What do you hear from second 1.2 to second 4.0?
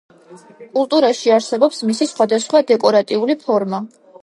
არსებობს მისი სხვადასხვა დეკორატიული ფორმა.